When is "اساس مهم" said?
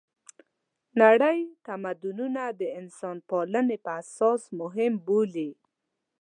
4.01-4.93